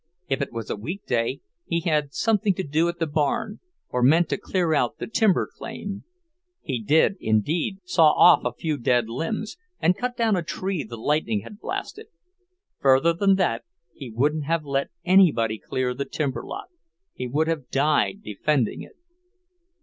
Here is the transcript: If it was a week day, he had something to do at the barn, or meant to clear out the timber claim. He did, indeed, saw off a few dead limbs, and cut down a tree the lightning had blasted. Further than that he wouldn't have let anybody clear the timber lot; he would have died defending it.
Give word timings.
If 0.27 0.41
it 0.41 0.51
was 0.51 0.71
a 0.71 0.75
week 0.75 1.05
day, 1.05 1.41
he 1.63 1.81
had 1.81 2.11
something 2.11 2.55
to 2.55 2.63
do 2.63 2.89
at 2.89 2.97
the 2.97 3.05
barn, 3.05 3.59
or 3.91 4.01
meant 4.01 4.29
to 4.29 4.37
clear 4.39 4.73
out 4.73 4.97
the 4.97 5.05
timber 5.05 5.47
claim. 5.55 6.05
He 6.63 6.81
did, 6.81 7.17
indeed, 7.19 7.77
saw 7.85 8.07
off 8.13 8.43
a 8.43 8.51
few 8.51 8.77
dead 8.77 9.09
limbs, 9.09 9.57
and 9.79 9.95
cut 9.95 10.17
down 10.17 10.35
a 10.35 10.41
tree 10.41 10.83
the 10.83 10.97
lightning 10.97 11.41
had 11.41 11.59
blasted. 11.59 12.07
Further 12.79 13.13
than 13.13 13.35
that 13.35 13.63
he 13.93 14.09
wouldn't 14.09 14.45
have 14.45 14.65
let 14.65 14.89
anybody 15.05 15.59
clear 15.59 15.93
the 15.93 16.05
timber 16.05 16.41
lot; 16.43 16.69
he 17.13 17.27
would 17.27 17.47
have 17.47 17.69
died 17.69 18.23
defending 18.23 18.81
it. 18.81 18.95